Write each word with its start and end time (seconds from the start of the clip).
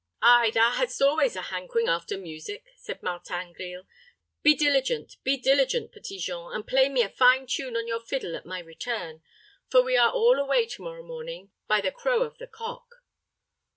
"Ay, 0.23 0.49
thou 0.51 0.71
had'st 0.71 0.99
always 1.03 1.35
a 1.35 1.43
hankering 1.43 1.87
after 1.87 2.17
music," 2.17 2.71
said 2.75 3.03
Martin 3.03 3.53
Grille. 3.53 3.85
"Be 4.41 4.55
diligent, 4.55 5.17
be 5.23 5.37
diligent. 5.37 5.91
Petit 5.91 6.17
Jean, 6.17 6.51
and 6.53 6.65
play 6.67 6.89
me 6.89 7.03
a 7.03 7.07
fine 7.09 7.45
tune 7.45 7.77
on 7.77 7.85
your 7.87 7.99
fiddle 7.99 8.35
at 8.35 8.43
my 8.43 8.57
return; 8.57 9.21
for 9.69 9.83
we 9.83 9.95
are 9.95 10.11
all 10.11 10.39
away 10.39 10.65
to 10.65 10.81
morrow 10.81 11.03
morning 11.03 11.51
by 11.67 11.81
the 11.81 11.91
crow 11.91 12.23
of 12.23 12.39
the 12.39 12.47
cock." 12.47 13.03